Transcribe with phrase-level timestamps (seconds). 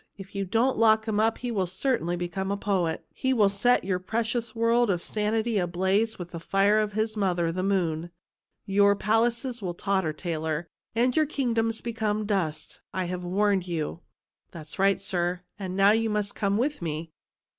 [0.17, 3.05] "If you don't lock him up he will certainly become a poet.
[3.13, 7.51] He will set your precious world of sanity ablaze with the fire of his mother,
[7.51, 8.09] the moon.
[8.65, 12.79] Your palaces will totter, Taylor, and your kingdoms become as dust.
[12.91, 13.99] I have warned you.""
[14.51, 17.11] That's right, sir; and now you must come with me."